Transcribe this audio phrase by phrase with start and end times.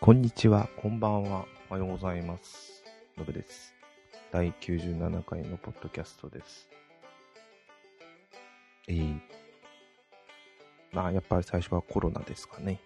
[0.00, 2.84] こんにちは、こんばんは、おはようございます。
[3.18, 3.74] のぶです。
[4.30, 6.68] 第97回のポッドキャストです。
[8.86, 9.18] えー、
[10.92, 12.78] まあ、やっぱり最初はコロナですかね。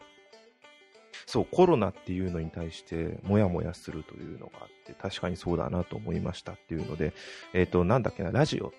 [1.27, 7.13] そう、コロナっていうのに対して、もやもやするというのがあって、確かにそうだなと思いましたっていうので、
[7.53, 8.73] えっ、と、なんだっけな、ラジオ、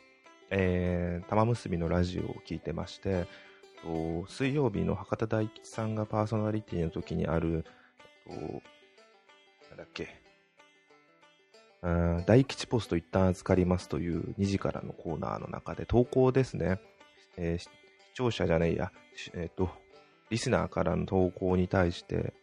[0.49, 3.27] えー、玉結びのラジオを聞いてまして、
[4.27, 7.63] 水曜日の博多大吉さんがパーソナリティの時にある、
[8.25, 10.07] となんだっけ、
[11.81, 16.79] うん大吉ポスト一旦預かりますという2時からのコーナーの中で投稿ですね、
[17.37, 18.91] えー視聴者じゃないや、
[19.33, 19.69] えっ、と、
[20.29, 22.33] リスナーからの投稿に対して、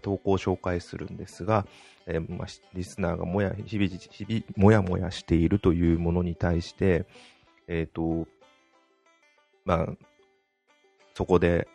[0.00, 1.66] 投稿を紹介するんですが、
[2.06, 7.04] えーまあ、リスナーがもや日々日々もやもやしているというものに対して、
[7.66, 8.28] えっ、と、
[9.64, 9.88] まあ、
[11.14, 11.66] そこで、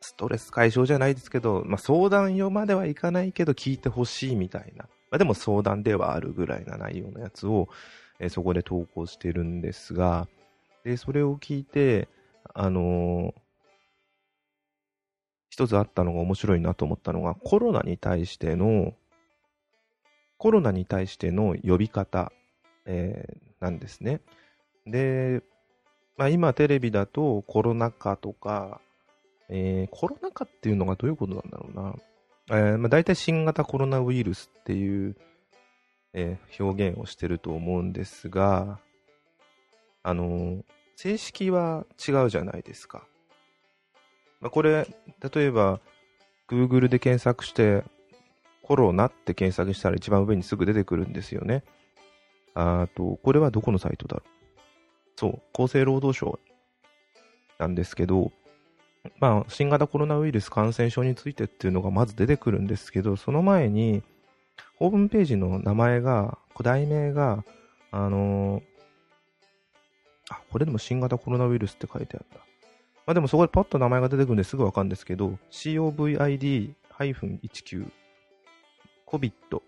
[0.00, 7.68] ストレス解消じゃないですけど、まあ、相談用まではいかないけど聞いてほしいみたいな、まあ、でも相談ではあるぐらいな内容のやつを、
[8.18, 10.28] えーそこで投稿してるんですが、
[10.84, 12.08] で、それを聞いて、
[12.54, 13.40] あのー
[15.52, 18.94] 一つあったのが面白いなと思ったのが、コロナに対しての、
[20.38, 22.30] コロナに対しての呼び方、
[22.86, 24.20] えーなんですね。
[24.86, 25.42] で、
[26.16, 28.80] まあ、今テレビだとコロナ禍とか、
[29.50, 31.94] えーコロナ禍っていうのがどういうことなんだろうな。
[32.52, 35.16] えーまあ、大体新型コロナウイルスっていう、
[36.14, 38.78] えー表現をしてると思うんですが、
[40.02, 40.64] あのー
[40.96, 43.06] 正式は違うじゃないですか。
[44.42, 44.86] まあ、これ、
[45.32, 45.80] 例えば、
[46.46, 47.84] Google で検索して、
[48.62, 51.64] コロナって検索したら一番上にすぐ出てくるんですよね。
[52.52, 54.28] あと、これはどこのサイトだろう。
[55.16, 56.38] そう、厚生労働省
[57.58, 58.30] なんですけど、
[59.18, 64.02] まあ、新型コロナウイルス感染症についてっていうのがまず出てくるんですけど、その前に、
[64.76, 67.44] ホームページの名前が、題名が、
[67.90, 68.62] あのー
[70.30, 72.40] あ、これでも新型コロナウイルスって書いてあるんだ。
[73.06, 76.74] まあでもそこでパッと名前が出てくるんですぐわかるんですけど、COVID-19、
[79.06, 79.62] COVID-19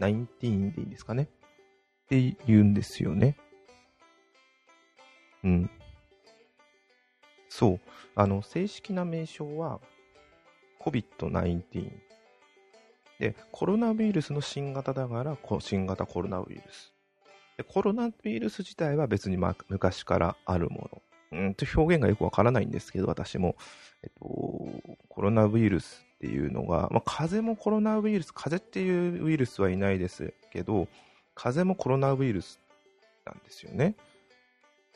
[0.00, 1.24] でいいんですかね？
[1.24, 1.26] っ
[2.08, 3.36] て言うんですよね。
[5.42, 5.70] うん。
[7.54, 7.80] そう。
[8.16, 9.80] あの、正式な名称は
[10.80, 11.88] COVID-19。
[13.20, 16.92] で、コロナウイルスの新型だから、新型コロナウイルス。
[17.56, 20.90] で、コロナウイルス自体は別に、ま、昔からあるも
[21.30, 21.38] の。
[21.38, 23.54] うんと表現がよくわからないんですけど、私も。
[24.02, 24.24] えっと、
[25.08, 30.88] コロナウイルスっていうのが、まあ、風邪もコロナウイルス、風邪っていうウイルスはいないですけど、
[31.36, 32.58] 風邪もコロナウイルス
[33.24, 33.94] なんですよね。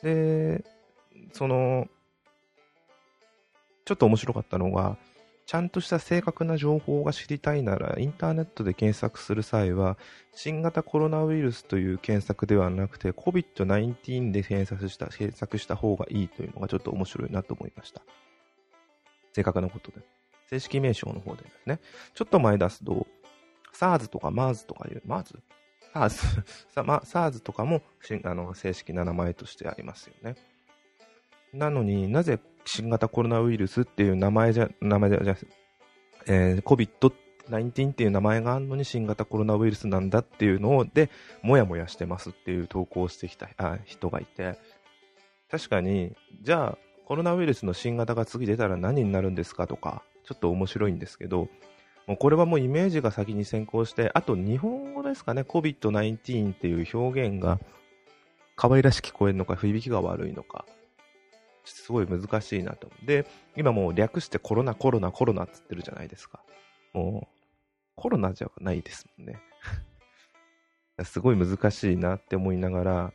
[0.03, 0.65] で、
[1.31, 1.87] その、
[3.89, 4.99] ちょっと面白かったのが、
[5.47, 9.97] ちゃんとした正確な情報が知りたいなら、インターネットで検索する際は、
[10.31, 18.03] 新型コロナウイルスという検索ではなくて、COVID-19 で検索した、検索した方がいいというのがちょっと面白いなと思いました。
[19.33, 20.01] 正確なことで。
[20.51, 21.79] 正式名称の方でですね。
[22.13, 23.07] ちょっと前出すと、
[23.73, 25.39] SARS とか MERS とかいう、MERS?
[25.95, 26.45] SARS
[26.75, 27.81] SARS とかも
[28.23, 30.35] あの正式な名前としてありますよね。
[31.53, 35.37] なのになぜ新型コロナウイルスっていう名前じゃ、名前じゃ、じゃ
[36.27, 41.09] えー、COVID-19 っていう名前があるのに新型コロナウイルスなんだっていうの、で、
[41.41, 44.57] もやもやしてますっていう投稿をしてきたあ人がいて、
[45.49, 51.49] 確かに、じゃあ、コロナウイルスの新型が次出たら何になるんですかとか、ちょっと面白いんですけど、
[52.05, 57.59] もうこれはもうイメージが先に先行して、あと日本語ですかね、COVID-19 っていう表現が
[58.55, 60.65] 可愛らしく聞こえるのか、響きが悪いのか、
[61.71, 62.89] すごい難しいなと。
[63.05, 63.25] で、
[63.55, 66.39] 今もう略してコロナ、コロナ、コロナって言ってるじゃないですか。
[66.93, 67.35] もう、
[67.95, 69.39] コロナじゃないですもんね。
[71.03, 73.13] すごい難しいなって思いながら、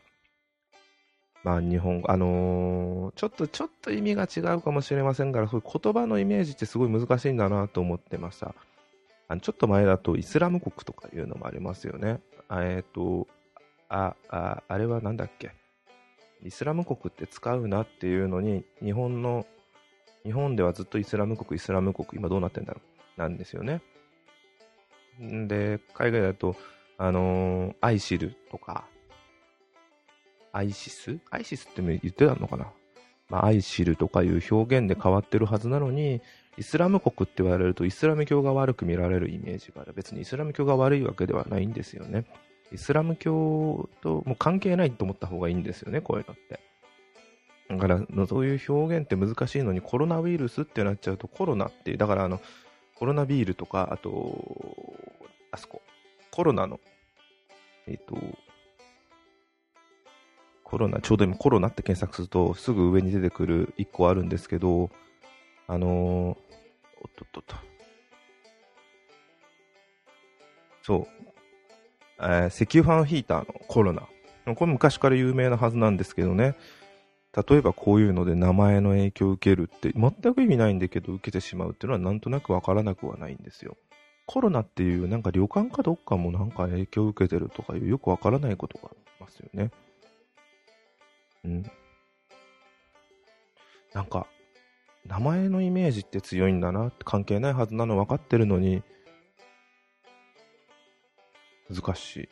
[1.42, 8.54] まあ日本語、あのーちょっと、ちょっと意味が違うかもしれませんから、そういう言葉のイメージってすごい難しいんだなと思ってました。
[9.28, 12.20] あのちょっと前だとイスラム国とかいうのもありますよね。
[12.50, 13.26] えっ、と、
[13.88, 15.52] あ、あ、あれはなんだっけ？
[16.44, 19.46] イスラム国って使うなっていうのに、日本の、
[20.24, 22.80] 日本ではずっとイスラム国、イスラム国、今どうなってんだろ
[23.16, 23.20] う？
[23.20, 23.80] なんですよね。
[25.22, 26.56] んで、海外だと、
[26.98, 28.84] あのーアイシルとか、
[30.52, 31.18] アイシス？
[31.30, 32.66] アイシスって言ってたのかな？
[33.30, 36.20] まあ、アイシルとかいう表現で変わってるはずなのに、
[36.56, 39.92] イスラム国って言われるとイスラム教が悪く見られるイメージがある。
[39.94, 42.26] 別にイスラム教が悪いわけではないんですよね。
[42.72, 46.60] イスラム教ともう関係ないと思った方がいいんですよね、こういうのって。
[47.68, 52.40] だから、そういう表現って難しいのにコロナウイルスってなっちゃうとコロナっていう、だからあの、
[52.94, 54.94] コロナビールとか、あと、
[55.50, 55.82] あそこ、
[56.30, 56.80] コロナの、
[57.86, 58.16] えっ、と、
[60.62, 64.90] コロナ、ちょうど今コロナって検索すると、すぐ上に出てくる1個あるんですけど、
[65.66, 66.36] あのー、おっ
[67.14, 67.56] とっとっと。
[70.82, 71.33] そう、
[72.20, 74.02] えー、石油ファンヒーターのコロナ。
[74.54, 76.54] これ昔から有名なはずなんですけどね。
[77.48, 83.76] 例えばこういうので名前の影響を受けるって全く意味ないんだけど受けてしまうっていうのはなんとなくわからなくはないんですよ。
[84.26, 89.70] コロナっていうなんか旅館かどっかもなんか影響を受けてるとかいうよくわからないことがありますよね。
[91.44, 91.70] うん。
[93.92, 94.26] なんか、
[95.06, 98.82] 名前のイメージって強いんだな関係ないはずなの分かってるのに、
[101.74, 102.28] 難しい。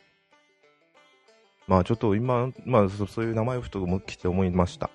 [1.67, 4.89] まあちょっと今、まあそういう名前をふと来て思いました。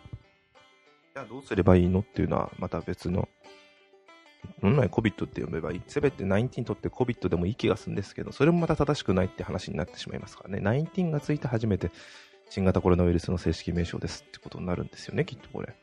[1.14, 3.28] じゃあどうすればいいのっていうのはまた別の。
[4.62, 5.82] 本来 COVID って呼べばいい。
[5.86, 10.58] せめて19にとって COVID でもいい気がするんですけど、それもまた正しくないって話になってしまいますからね。
[10.58, 11.90] 19がついて初めて
[12.50, 15.74] 新型コロナウイルスの正式名称ですってことになるんですよね、きっとこれ。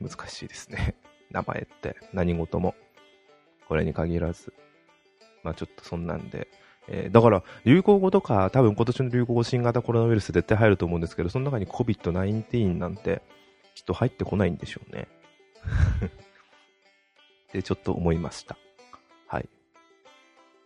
[0.00, 0.96] 難しいですね。
[1.30, 2.74] 名前って何事も。
[3.68, 4.52] これに限らず。
[5.42, 6.45] まあちょっとそんなんで。
[6.88, 13.22] えー、だから、流行語とか、多分今年の流行語新型コロナウイルス絶対入ると思うんですけど、その中に COVID-19 なんて、
[13.74, 15.08] きっと入ってこないんでしょうね。
[17.48, 18.56] ってちょっと思いました。
[19.26, 19.48] はい。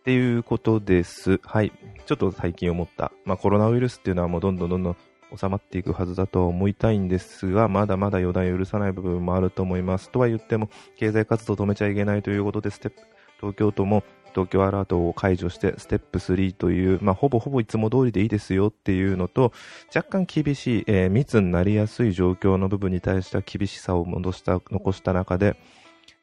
[0.01, 1.39] っていうことです。
[1.43, 1.71] はい。
[2.05, 3.11] ちょっと最近思った。
[3.25, 4.97] まあコロナウイルスっていうのはもうどんどんどんどん
[5.37, 10.09] 収まっていくはずだと思いたいんですが、まだまだ予断許さない部分もあると思います。
[10.09, 13.01] とは言っても、経済活動止めちゃいけないということで、ステップ、
[13.39, 19.53] 東京都も東京アラートを解除して、ステップ3という、まあ、ほぼほぼいつも通りでいいですよっていうのと、
[19.95, 25.55] 若干厳しい、えー、密になりやすい状況の部分に対しては厳しさを戻した、残した中で、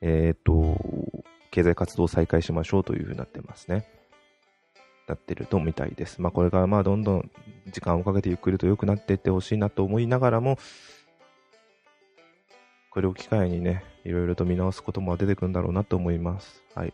[0.01, 0.79] えっ、と、
[1.51, 3.89] 経済活動を再開しましょうというふうになってますね。
[5.09, 6.21] なってるとみたいです。
[6.21, 7.31] まあ、これからまあどんどん
[7.73, 10.59] 時間をかけてゆっくりと良くなっていってほしいなと思いながらも、
[12.91, 16.63] これを機会にね、いろいろと見直すことも出てくるんだろうなと思います。
[16.75, 16.93] はい。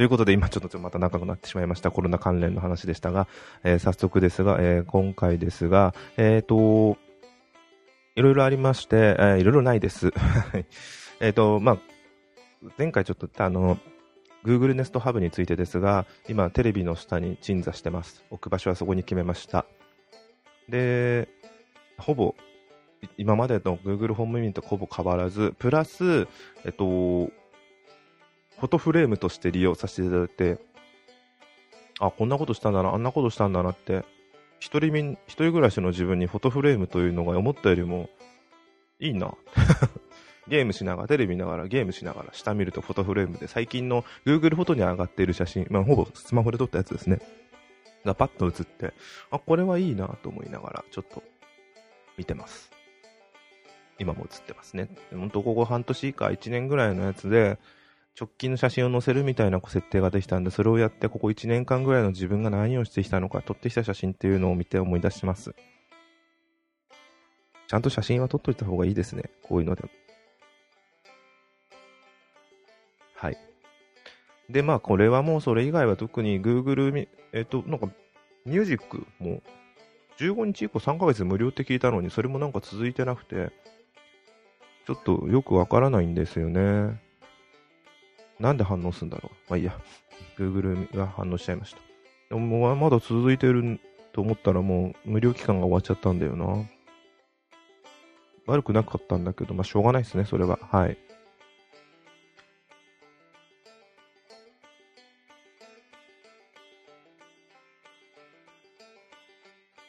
[0.00, 1.90] ということで、今ちょっとまた長くなってしまいました。
[1.90, 3.28] コロナ関連の話でしたが、
[3.64, 6.96] えー、早速ですが、えー、今回ですが、えっ、と、
[8.16, 10.10] いろいろありまして、えー、いろいろないです。
[11.20, 11.78] えっと、まあ、
[12.78, 13.76] 前回ちょっと、あの、
[14.42, 18.24] Google Nest Hub についてですが、今テレビの下に鎮座してます。
[18.30, 19.66] 置く場所はそこに決めました。
[20.70, 21.28] で、
[21.98, 22.34] ほぼ、
[23.18, 26.26] 今までの Google ホームミニとほぼ変わらず、プラス、
[26.64, 27.30] えっと、
[28.60, 30.58] フォトフレームとして利用させていただいて、
[31.98, 34.04] あ、こんなことしたんだな、あんなことしたんだなって、
[34.58, 38.10] 一人一人暮らしの自分にフォトフレームというのが思ったよりも
[39.00, 39.34] いいな。
[40.46, 47.20] ゲームしながら、テレビ見ながら、ゲームしながら、下見るとフォトフレームで、最近の Google フォトに上がっている写真、まあ、ほぼスマホで撮ったやつですね。
[48.04, 48.92] がパッと映って、
[49.30, 51.22] あ、これはいいなと思いながら、ちょっと
[52.18, 52.70] 見てます。
[53.98, 54.88] 今も映ってますね。
[55.12, 57.58] 本当ここ半年以下、1年ぐらいのやつで、
[58.18, 65.54] 直近の写真を載せるみたいな設定ができたんで、それをやってここ1年間ぐらいの自分が何をしてきたのか、撮ってきた写真っていうのを見て思い出します。
[67.66, 69.30] ちゃんと写真は撮っといた方がいいですね。
[69.42, 69.88] こういうのでも。
[73.14, 73.38] はい。
[74.48, 77.88] で、まあ、これはもうそれ以外は特に Google、えっ、と、なんか、
[78.44, 79.42] ミュージックも
[80.18, 83.52] 15日以降3ヶ月無料って聞いたのに、それもなんか続いてなくて、
[84.86, 87.00] ちょっとよくわからないんですよね。
[88.40, 89.36] なんで反応するんだろう？
[89.50, 89.78] まあいいや。
[90.38, 91.80] Google が反応しちゃいました。
[92.30, 93.78] でもまだ続いてる
[94.12, 96.64] と思ったらもう無料期間が終わっちゃったんだよな。
[98.46, 100.58] 悪くなかったんだけど、まあしょうがないですね、それは。
[100.72, 100.96] はい。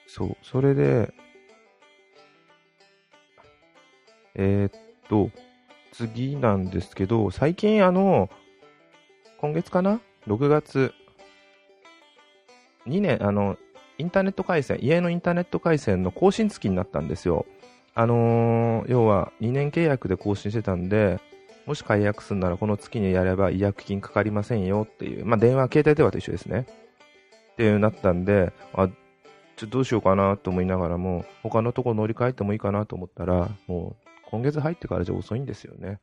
[0.08, 1.13] そう、それで、
[4.36, 5.31] えー、っと、
[5.93, 8.29] 次なんですけど、最近あの、
[9.41, 10.93] 今月かな ?6 月、
[12.86, 13.57] 2年、あの、
[13.98, 17.48] インターネット回線、家のインターネット回線の更新月になったんですよ。
[17.95, 21.19] あのー、要は2年契約で更新してたんで、
[21.65, 26.67] もし解約するならこの月にやれば違約金かかりませんよっていう、まあ、電話、携帯電話と一緒ですね。
[27.53, 28.93] っていうなったんで、あ、ちょっ
[29.55, 36.00] とどうしようかなと思いながらも、他のとこ乗り換えてもいいかなと思ったら、もう今月入ってからじゃ遅いんですよね。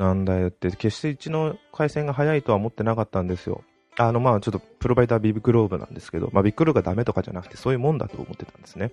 [0.00, 3.62] なんだよって、決してうちの回線が早いとは思ってなかったんですよ。
[3.98, 8.92] あの、まあちょっとプロバイダービッグローブなんですけど、まあビッグローブがダメとかじゃなくてそういうもんだと思ってたんですね。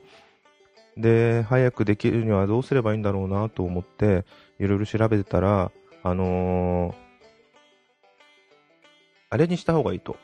[0.97, 4.25] で、早くできるにはどうすればいいんだろうなと思って、
[4.59, 5.71] いろいろ調べてたら、
[6.03, 6.95] あのー、
[9.29, 10.17] あれにした方がいいと。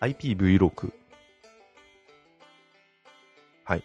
[0.00, 0.92] IPv6。
[3.62, 3.84] はい。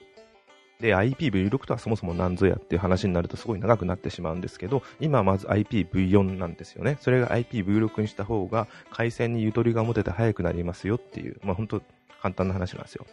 [0.82, 6.98] で、IPv6 とはそもそも何ぞやっていう話になるとすごい長くなってしまうんですけど、今まず IPv4 なんですよね。
[7.00, 11.82] それが IPv6 にした方が回線にゆとりが持てて速くなりますよっていう、まあ本当
[12.22, 13.06] 簡単な話なんですよ。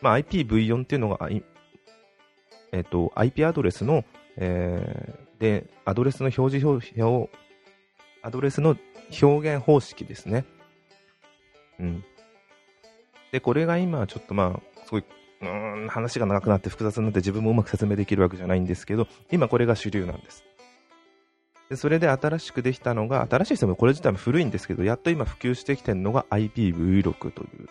[0.00, 1.28] まあ IPv4 っていうのが、
[2.72, 4.04] えっ、と、IP アドレスの、
[4.36, 7.28] えー、で、アドレスの表示表を、
[8.22, 8.76] アドレスの
[9.22, 10.46] 表現方式ですね。
[11.78, 12.04] うん。
[13.30, 15.04] で、これが今ちょっとまあ、すごい、
[15.50, 20.44] うん、話が長くなって複雑になって自分もうまく説明できるわけじゃないんですけど、今これが主流なんです。
[21.70, 27.68] でそれで新しくできたのが、新しい人もこれ自体も古いんですけど、やっと今普及してきてるのが IPv6 という、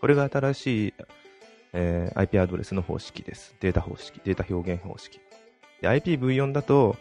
[0.00, 0.94] これが新しい
[1.78, 3.54] えー、IP アドレスの方式です。
[3.60, 5.20] データ方式、データ表現方式。
[5.82, 6.96] で、IPv4 だと、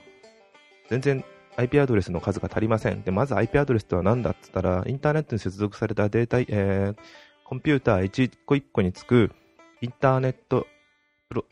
[0.89, 1.23] 全然
[1.55, 3.01] IP アドレスの数が足りません。
[3.01, 6.95] で、まず IP アドレスとは何だって言ったら、インターネットに接続されたデータ、えー、
[7.45, 9.31] コンピューター一個一個につく
[9.85, 10.65] インターネット
[11.29, 11.45] プロ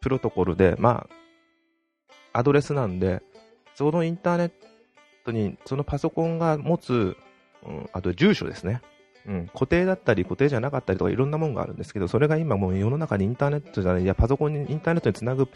[0.00, 1.06] プロトコルで、ま
[2.32, 3.22] あ、アドレスなんで、
[3.74, 4.52] そのインターネッ
[5.24, 7.16] トに、そのパソコンが持つ、
[7.66, 8.80] うん、あと住所ですね。
[9.26, 15.48] うん、固定だったり固定じゃなかったりとかいろんなものがあるんですけど、それが今もう世の中にインターネットじゃない、いや、パソコンに、インターネットにつなぐ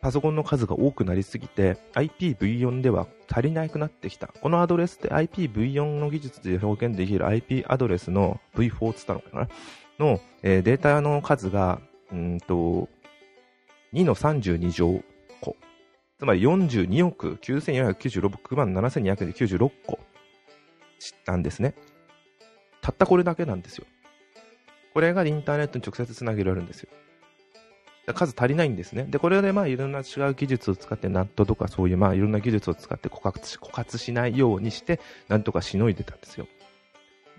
[0.00, 4.28] パソコンの数が多くなりすぎて、IPv4 では足りなくなってきた。
[4.28, 9.48] このアドレスって IPv4 の技術で表現できる IP アドレスの V4 つったのかな
[10.00, 11.80] の、えー、データの数が、
[12.10, 12.88] うんと、
[13.92, 15.02] 2の32乗
[15.40, 15.56] 個。
[16.18, 20.00] つまり42億9496万7296個
[21.26, 21.74] なんですね。
[22.80, 23.86] たったこれだけなんですよ。
[24.92, 26.90] これがインターネットに直接つなげられるんですよ。
[28.12, 29.04] 数足りないんですね。
[29.04, 36.48] で、これでまあいろんな違う技術を使って、ナットとかそういうまあいろんな技術を使って枯渇枯渇しないようにして、なんとかしのいでたんですよ。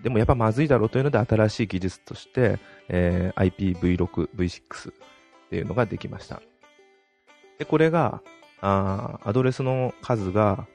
[0.02, 4.94] でもやっぱまずいだろうというので新しい技術として、えー、IPv6、V6 っ
[5.50, 6.42] ていうのができました。
[7.58, 8.20] で、これが、
[8.60, 10.68] あアドレスの数が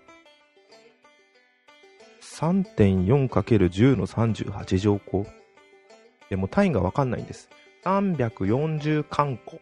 [2.22, 5.26] 3.4×10 の38乗項。
[6.30, 7.50] でも単位がわかんないんです。
[7.84, 9.60] 340貫個。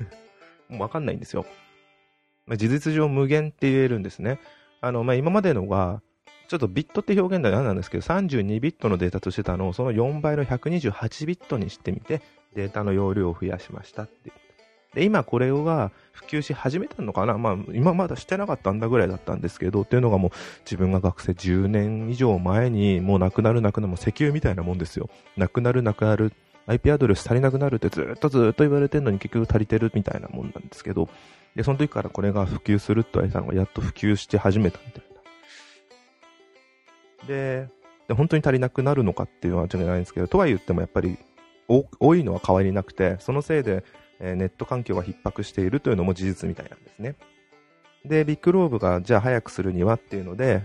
[0.68, 1.44] もうわかんないんですよ。
[2.46, 4.40] ま、事実上無限って言えるんですね。
[4.80, 6.00] あの、まあ、今までのが、
[6.48, 12.22] ちょっとビットって表現では何なんですけど、32ビットのデータとしてたのをその4倍の128ビットにしてみて、
[12.54, 14.32] データの容量を増やしましたって
[14.94, 17.36] で、今これが普及し始めたのかな？
[17.36, 25.10] まあ、今まだしてなかったんだぐらいだったんですけど、っていうのがもう自分が学生10年以上前にもうなくなるなくなる、も石油みたいなもんですよ。
[25.36, 26.32] なくなるなくなる。
[26.66, 31.08] IP アドレス足りなくなるってずっとずっと言われてるのに結局足りてるみたいなもんなんですけど、
[31.54, 35.07] で、その時からこれが普及すると言われたのがやっと普及して始めたみたいな。
[37.26, 37.68] で、
[38.06, 41.18] で本当に足りなくなるのかっていうのはちょっとないんですけど、とは言ってもやっぱり
[41.68, 43.84] 多いのは変わりなくて、そのせいで
[44.20, 47.14] えネット環境が逼迫しているというのも事実みたいなんですね。
[48.04, 50.62] で、ビッグローブがじゃあ早くするにはっていうので、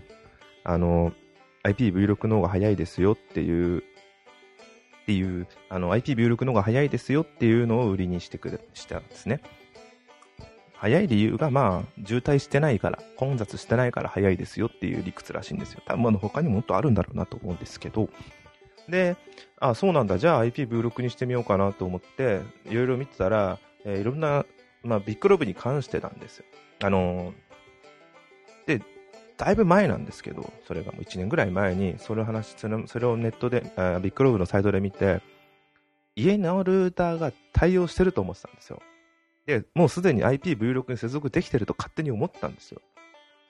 [0.64, 1.14] あの、
[1.64, 9.42] IPv6 の方が早いですよっていう、っていう、あの、IPv6 の方が早いですよっていうのを売りにしてくれ、したんですね。
[10.84, 15.82] 早い理由が、まあ、渋滞してないから、混雑してないから早いですよっていう理屈らしいんですよ。
[15.86, 18.10] 多分、他にもっとあるんだろうなと思うんですけど、
[18.90, 19.16] で、
[19.62, 24.46] あ、そうなんだ、じゃあ IPv6 にしてみようかなと思って、いろいろ見てたら、えー、いろんな、
[24.84, 26.46] まあ、ビッグロブに関してなんですよ。
[26.84, 28.84] あのー、で、
[29.38, 35.22] だいぶ前なんですけど、それがもう1年ぐらい前に、それを話、それそれをネットで、あビッグロブのサイトで見て、
[36.18, 38.82] 家のルーターが対応してると思ってたんですよ。
[39.46, 42.82] で、もうすでに IPv6 に接続できてると勝手に思ったんですよ。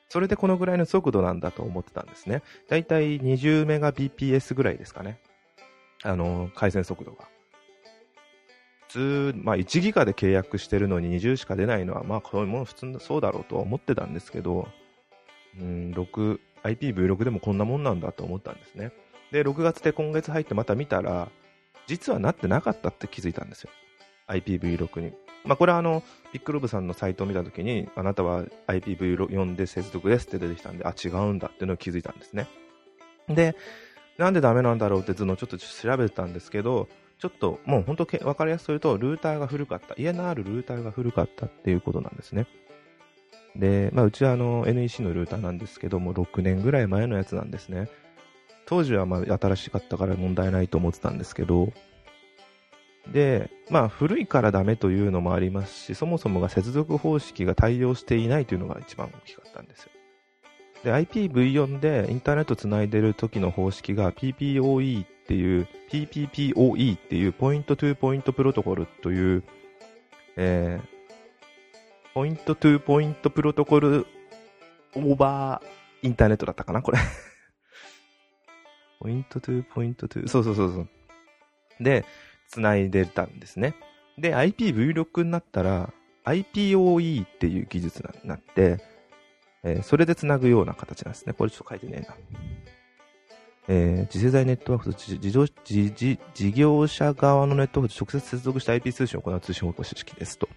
[0.09, 2.43] それでこのぐらいの速度なんだと思ってたんですね。
[2.69, 5.19] だいたい20メガ BPS ぐらいですかね。
[6.03, 7.27] あの、回線速度が。
[8.89, 14.67] 普通、まあ1ギガで契約してるのに20しか出ないのは、まあこういうもの普通そうだろうとは思ってたんですけど、
[15.59, 18.91] うん、6、IPv6 でもこんなもんなんだと思ったんですね。
[19.31, 21.29] で、6月で今月入ってまた見たら、
[21.87, 23.71] 実はなってなかったって気づいたんですよ。
[24.27, 25.22] IPv6 に。
[25.45, 32.47] まあ、これはあの、ビッグロブさんのサイトを見たときに、あなたは IPv4 で接続ですって出てきたんで、あ、違うんだっていうのを気づいたんですね。
[33.27, 33.55] で、
[34.17, 36.87] なんでダメなんだろうっていうのちょっと調べてたんですけど、
[37.19, 39.95] ちょっともう本当分かりやすく言うと、ルーターが古かった。
[39.97, 42.47] 家のあるルーターが古かったっていうことなんですね。
[43.55, 47.89] で、まあ、うちはあの NEC のルーターなんですけども、6年ぐらい前のやつなんですね。
[48.65, 51.71] 当時はまあ新しかったから問題ないと思ってたんですけど、
[53.13, 59.91] で、まあ古いからダメというのもありますし、そもそもが接続方式が対応していないというのが一番大きかったんですよ。
[60.83, 69.43] で、IPv4 でインターネットつないでる時の方式が PPOE っていう、PPPoE っていう Point to Point Protocol という、
[70.35, 74.07] えー、 Point to Point Protocol
[74.95, 75.61] over
[76.01, 76.99] Internet だったかなこれ
[78.99, 80.89] Point to Point to、そうそうそうそう。
[81.79, 82.05] で、
[82.53, 83.75] 繋いでたんですね。
[84.17, 85.91] で、IPv6 になったら、
[86.25, 88.79] IPOE っていう技術になって、
[89.63, 91.33] えー、それで繋ぐような形なんですね。
[91.33, 92.15] これちょっと書いてねえな。
[93.69, 95.31] えー、次世代ネットワークと事
[95.63, 100.47] 事事業者側のネットワークと直接接続した IP 通信を行う通信方向式ですと。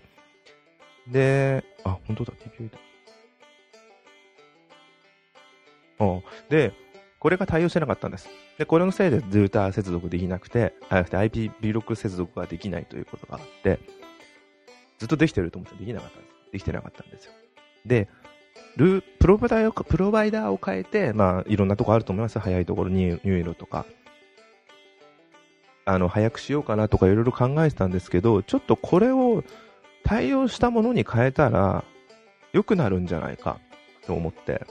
[1.09, 2.79] で、あ、本当だ、TPO だ。
[6.49, 6.73] で、
[7.18, 8.28] これが対応してなかったんです。
[8.58, 13.80] で、これのせいでルーター接続できなくて、あ、IPv6 接続ができないということがあって、
[14.99, 16.52] ずっとできてると思ってできなかったんです。
[16.52, 17.32] できてなかったんですよ。
[17.85, 18.08] で、
[18.76, 22.38] ルプロバイダーを、プロバイダーを変えて、まあ、いろんなとこあると思います。
[22.38, 23.87] 早いところ、 NURO とか。
[25.85, 29.44] あの、早くしようかなとかいろいろ考えてたんですけど、ちょっとこれを
[30.04, 31.85] 対応したものに変えたら、
[32.52, 33.58] 良くなるんじゃないか
[34.06, 34.66] と思って、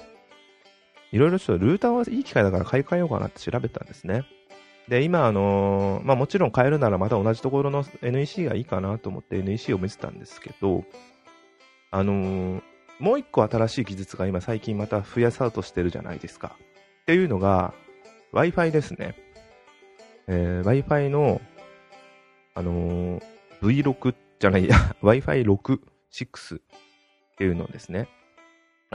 [1.12, 4.25] いろいろちょっとルーターはいい機会だから買い替えようかなって調べたんですね。
[4.88, 10.83] で、今、あのー、まあ、もちろん変えるならまた同じところの NEC がいいかなと思って NEC を見てたんですけど、
[11.89, 12.62] あのー、
[13.00, 16.55] もう一個新しい技術が今最近また増やそうとしてるじゃないですか。
[17.01, 17.74] っていうのが、
[18.33, 19.15] Wi-Fi ですね。
[20.27, 21.41] えー、Wi-Fi の、
[22.53, 23.21] あのー、
[23.62, 25.79] V6 じゃないや、 Wi-Fi 6、
[26.12, 26.62] 6っ
[27.38, 28.07] ていうのですね。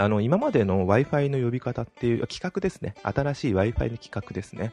[0.01, 2.95] あの、今までの Wi-Fi の呼び方っていう、企画ですね。
[3.03, 4.73] 新しい Wi-Fi の企画ですね。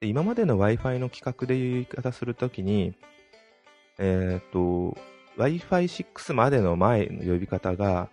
[0.00, 2.94] で今までの Wi-Fi の企画で言い方するときに、
[3.98, 4.98] えっ、と、
[5.38, 8.10] Wi-Fi 6までの前の呼び方が、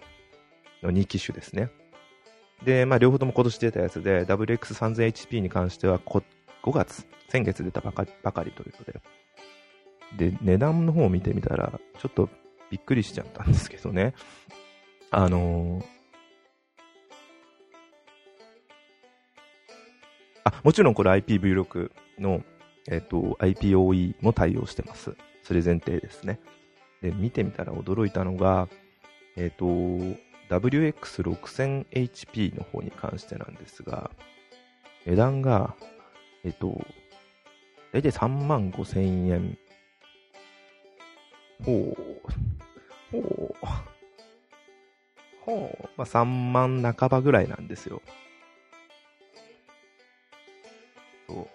[0.83, 1.71] の2機種ですね。
[2.65, 6.23] で、まあ、両方とも今年出たやつで、WX3000HP に関してはこ
[6.65, 9.03] 5月、先月出たばかばかりということで。
[10.31, 12.31] で、値段の方を見てみたら、ちょっと
[12.71, 14.15] びっくりしちゃったんですけどね。
[15.11, 15.85] あのー、
[20.45, 22.43] あ、もちろんこれ IPv6 の、
[22.89, 25.15] えっ、と、IPOE も対応してます。
[25.43, 26.41] それ前提ですね。
[27.03, 28.71] で、見てみたら驚いたのが、
[29.37, 29.67] えっ、と、
[30.49, 34.11] WX6000HP の方に関してなんですが、
[35.05, 35.77] 値段が、
[36.45, 36.81] えっ、と、
[37.93, 39.59] だいたい3万5千円。
[41.65, 42.33] ほう。
[43.13, 43.55] ほう。
[45.45, 45.89] ほう。
[45.97, 48.03] まあ、3万半ばぐらいなんですよ。
[51.29, 51.49] そ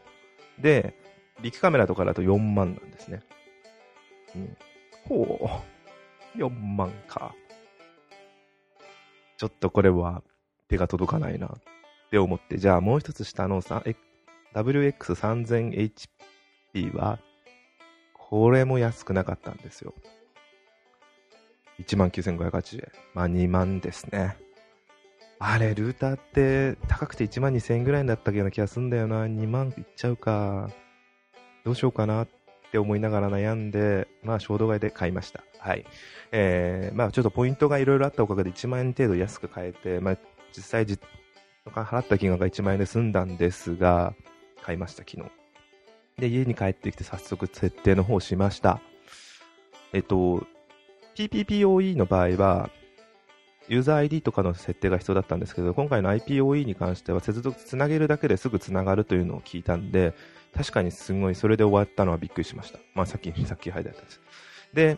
[0.59, 0.95] うで、
[1.41, 3.21] 力カメラとかだと4万なんですね。
[4.35, 4.57] うん。
[5.07, 5.63] ほ
[6.35, 6.37] う。
[6.37, 7.35] 4万か。
[9.37, 10.21] ちょっとこれは
[10.67, 11.51] 手が届かないなっ
[12.11, 13.61] て思って、じゃあもう一つ下の
[14.53, 17.19] WX3000HP は、
[18.13, 19.93] これも安くなかったんですよ。
[21.87, 22.91] 19,580円。
[23.13, 24.37] まあ2万ですね。
[25.39, 29.25] あれ、ルーターって高くて1万2000円ぐらいだったような気がするんだよな。
[29.25, 30.69] 2万いっちゃうか。
[31.63, 32.27] どうしようかなっ
[32.71, 35.43] て思いながら悩んで、まあ衝動買いで買いました。
[35.59, 35.85] はい。
[36.31, 40.17] えー、まあちょっとポイントがいろいろあったおかげで1万円程度安く買えて、まあ
[40.55, 40.85] 実際
[41.65, 44.13] 払った金額が1万円で済んだんですが、
[44.59, 45.29] 買いました、昨日。
[46.17, 48.81] で、家に帰ってきて早速設定の方をしました。
[49.93, 50.45] えっと、
[51.15, 52.69] PPPoE の場合は、
[53.67, 60.13] ユーザー ID とかの設定が必要だったんですけど、今回の IPOE に関しては接続つなげるだけですぐつながるというのを聞いたんで、
[60.55, 62.79] 確かにすごいそれで終わったのはびっくりしました。
[62.95, 64.21] まあさっき、さっき入ったやつです。
[64.73, 64.97] で、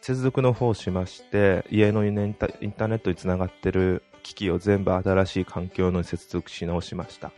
[0.00, 7.32] 接続の方をしまして、家のインターネットにつながってる機器を全部新しい環境の接続し直しました。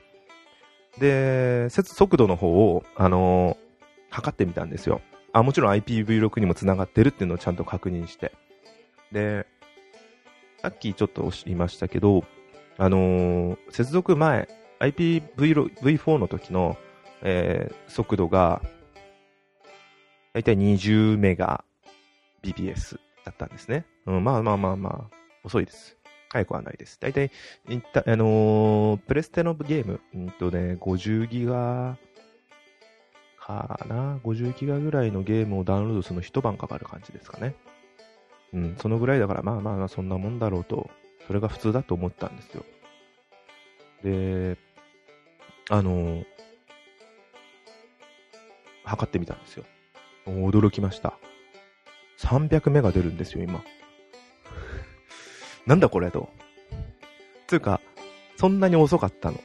[0.98, 5.00] で、速度の方を、あのー、測ってみたんですよ。
[5.32, 8.32] あ、もちろん IPv6 にもつながってるっていうのをちゃんと確認して。
[9.12, 9.46] で、
[10.62, 12.24] さっきちょっと言いましたけど、
[12.78, 14.48] あのー、接続前、
[14.80, 16.76] IPv4 の時の、
[17.22, 18.62] えー、速度が、
[20.32, 21.64] だいたい20メガ
[22.42, 23.86] BPS だったんですね。
[24.06, 25.95] うん、まあまあまあまあ、遅いです。
[26.30, 26.98] 早くはないです。
[27.00, 27.70] だいたい、あ
[28.16, 31.96] のー、プレステのゲーム、うんとね、50ギガ
[33.38, 37.54] かな ?50 ギガぐらいのゲームをダウンロードするの一晩かかる感じですかね。
[38.52, 40.90] うん、そのぐらいだから、まあまあまあ、そんなもんだろうと、
[41.26, 42.64] それが普通だと思ったんですよ。
[44.02, 44.56] で、
[45.70, 46.24] あのー、
[48.84, 49.64] 測ってみたんですよ。
[50.26, 51.18] 驚きました。
[52.18, 53.62] 300メガ出るんですよ、今。
[55.66, 56.28] なんだこれと。
[57.46, 57.80] つうか、
[58.36, 59.40] そんなに遅かったの。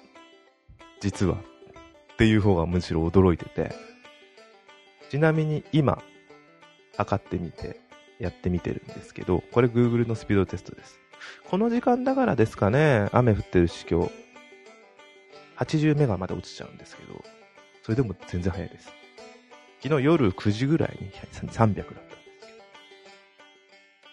[1.00, 1.36] 実は。
[1.36, 3.74] っていう方がむしろ驚いてて。
[5.10, 6.02] ちなみに今、
[6.96, 7.80] 測ってみて、
[8.20, 11.00] やってみてるんですけど、これ Google のスピードテストです。
[11.50, 14.12] この時間だからですかね、雨降ってるし今日、
[15.58, 17.24] 80メガまで落ちちゃうんですけど、
[17.84, 18.94] それでも全然早いです。
[19.82, 22.11] 昨日夜9時ぐらいに300だった、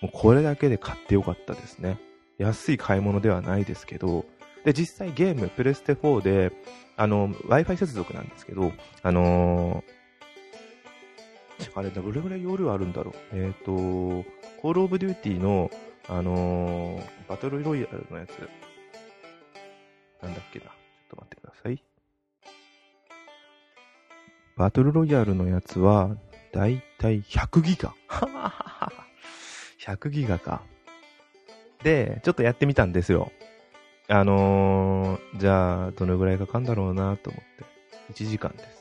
[0.01, 1.99] もうこれだけで買ってよかったですね。
[2.39, 4.25] 安い買い物ではないですけど、
[4.65, 6.53] で、実際ゲーム、プレステ4で、
[6.97, 9.99] あの、Wi-Fi 接続なんですけど、あのー
[11.75, 13.15] あれ、どれぐらい夜あるんだろう。
[13.33, 14.29] えっ、ー、と、
[14.61, 15.71] コールオブデューティーの、
[16.09, 18.31] あのー、バトルロイヤルのやつ。
[20.23, 20.67] なんだっけな。
[20.67, 20.73] ちょっ
[21.11, 21.83] と待ってください。
[24.57, 26.17] バトルロイヤルのやつは、
[26.53, 27.95] だいたい100ギガ。
[28.09, 29.08] はははは
[29.88, 30.62] 100ギガか。
[31.83, 33.33] で、ちょっとやってみたんですよ。
[34.09, 38.12] あのー、じゃあ、どのぐらいかかんだろうなと思って。
[38.12, 38.79] 1時間です。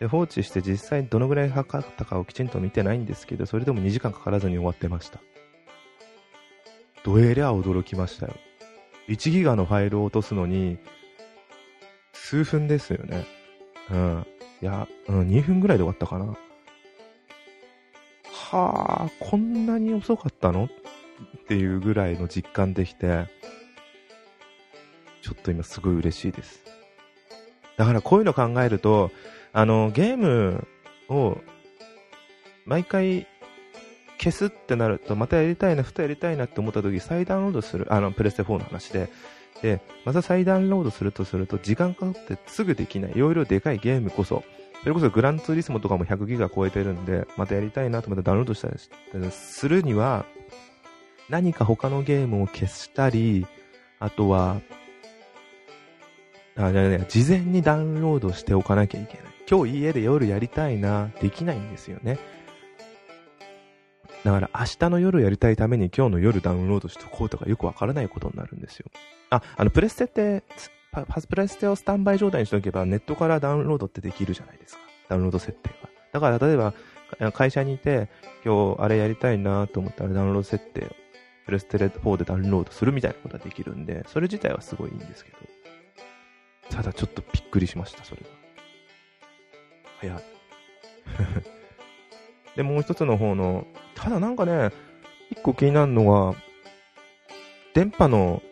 [0.00, 5.20] で放置して実際どのぐらいかかったかをきちんと見てないんですけど、それでも2時間かからずに終わってました。
[7.04, 8.34] どえりゃ驚きましたよ。
[9.08, 10.78] 1ギガのファイルを落とすのに、
[12.12, 13.24] 数分ですよね。
[13.90, 14.26] うん。
[14.60, 16.36] いや、うん、2分ぐらいで終わったかな。
[18.50, 20.66] はあ、こんなに遅かったの？
[20.66, 20.68] っ
[21.48, 23.26] ていうぐらいの実感できて、
[25.22, 26.62] ちょっと今すごい嬉しいです。
[27.76, 29.10] だからこういうの考えると、
[29.52, 30.66] あの、ゲーム
[31.08, 31.38] を
[32.66, 33.26] 毎回
[34.18, 39.08] 消すってなると、またやりたいな、ふとやりたいなって思った時、再ダウンロードする、あの、プレステ4の話で、
[39.62, 44.44] で、また再ダウンロードするとすると、時間かかってすぐできない、容量でかいゲームこそ、
[44.82, 48.74] それこそグランツーリスモとかも100ギガ超えてるんで、またやりたいなと思ってダウンロードしたり
[49.30, 50.24] するには、
[51.28, 53.46] 何か他のゲームを消したり、
[53.98, 54.60] あとは、
[56.56, 59.26] あ、じゃね、事前にダウンロードしておかなきゃいけない。
[59.48, 62.18] 今日家で夜やりたいな、できないんですよね。
[64.24, 68.86] だから明日の夜やりたいために今日の夜ダウンロードしておこうとかよくわからないことになるんですよ。
[69.30, 70.42] あ、あの、プレステって、
[71.04, 74.80] パスプレステをスタンバイ状態にしておけばネットからダウンロードってできるじゃないですか。
[75.08, 75.88] ダウンロード設定が。
[76.12, 76.72] だから例えば
[77.32, 78.08] 会社にいて
[78.44, 80.96] 今日あれやりたいなと思ったらダウンロード設定
[81.46, 85.36] プレステレ4でダウンロードするみたいなことができるんで、それ自体はすごいいいんですけど。
[86.70, 88.28] ただちょっとびっくりしました、それが。
[90.00, 90.22] 早い。
[92.56, 94.70] で、もう一つの方の、ただなんかね、
[95.30, 96.34] 一個気になるのは、
[97.74, 98.42] 電波の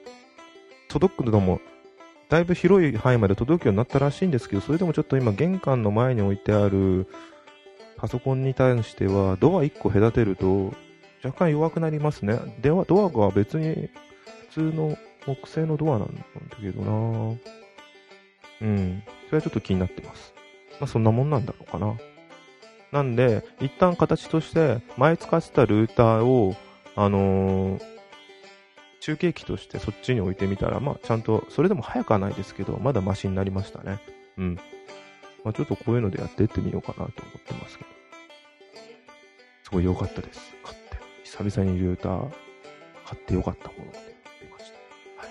[0.88, 1.60] 届くのも、
[2.28, 7.06] だいぶ広い範囲まで届くようになったらしいんですけど、それでもちょっと今玄関の前に置いてある
[7.96, 10.74] パソコンに対しては、ドア1個隔てると、
[11.22, 12.38] 若干弱くなりますね。
[12.60, 13.88] では、ドアが別に
[14.50, 17.38] 普通の木製のドアなんだけどな
[18.60, 19.02] うん。
[19.26, 20.34] それはちょっと気になってます。
[20.80, 21.96] まあ、そんなもんなんだろうかな。
[22.92, 26.54] なんで、一旦形として、前使ってたルーターを、
[26.94, 27.93] あのー、
[29.04, 34.00] 中継機としてそっちに置いてみたら、まあ、ちゃんと、それでも早くはないですけど、まだマシになりましたね。
[34.38, 34.54] うん。
[35.44, 37.12] まあ、ちょっとこういうのでやってってみようかなと思っ
[37.42, 37.90] てますけど。
[39.64, 40.54] すごい良かったです。
[40.64, 40.96] 買って。
[41.22, 42.20] 久々にルーター
[43.04, 43.98] 買って良かったものって
[44.40, 45.26] 出ました。
[45.26, 45.30] は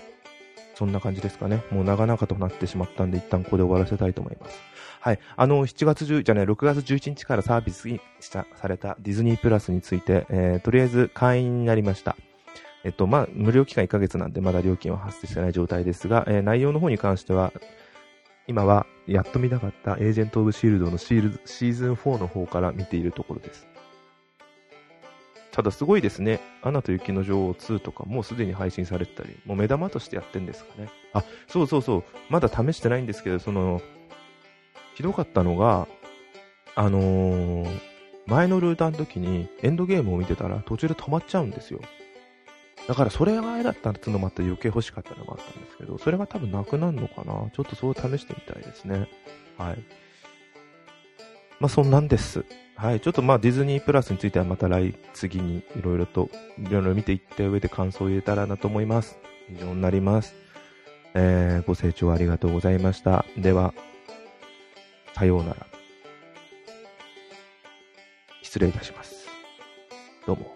[0.76, 1.64] そんな感じですかね。
[1.72, 4.56] もう長々となってしまったんで、一旦ここで終わらせたいと思います。
[5.00, 5.18] はい。
[5.34, 12.16] あの、7月10、じゃね、6月11日からサービスにしたされたディズニープラスについて、えー、とりあえず会員になりました。
[12.84, 17.52] えっと、まあ、無料期間1ヶ月なんで、まだ料金は発生してない状態ですが、えー、内容の方に関しては、
[18.46, 23.66] 今は、やっと見たかったエージェント・オブ・シールドのシールシーズン4の方から見ているところです。
[25.50, 26.40] ただすごいですね。
[26.62, 30.88] アナと雪の女王2とかもうすでに配信されてたり、もう目玉としてやってんですかね。
[31.12, 32.04] あ、そうそうそう。
[32.28, 33.80] まだ試してないんですけど、その、
[34.94, 35.86] ひどかったのが、
[36.74, 37.80] あのー、
[38.26, 41.80] 前のルーターの時にエンドゲームを見てたら途中で止まっちゃうんですよ。
[42.86, 47.50] だからそれがあれだったっていうのもあった余計欲しかったのもあったんですけど、それが多分なくなるのかな？
[47.50, 49.08] ちょっとそう試してみたいですね。
[49.56, 49.78] はい。
[51.60, 52.44] まあそんなんです。
[52.76, 59.16] はい、ちょっとまあディズニープラスについてはまた来次にいろいろといろいろ見ていった上で感想を入れたらなと思います。
[59.48, 60.34] 以上になります。
[61.14, 63.24] えー、ご清聴ありがとうございました。
[63.36, 63.72] では、
[65.14, 65.66] さようなら。
[68.42, 69.28] 失礼いたします。
[70.26, 70.53] どうも。